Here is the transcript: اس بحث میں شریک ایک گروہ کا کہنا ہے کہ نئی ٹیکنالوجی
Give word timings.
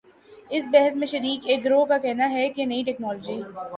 اس 0.51 0.65
بحث 0.71 0.95
میں 0.95 1.07
شریک 1.07 1.45
ایک 1.45 1.63
گروہ 1.65 1.85
کا 1.85 1.97
کہنا 1.97 2.29
ہے 2.29 2.47
کہ 2.49 2.65
نئی 2.65 2.83
ٹیکنالوجی 2.83 3.41